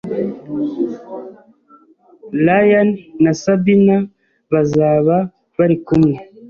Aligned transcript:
ryan 2.39 2.89
na 3.23 3.31
sabina 3.41 3.95
bazaba 4.51 5.15
bari 5.57 5.77
kumwe. 5.85 6.13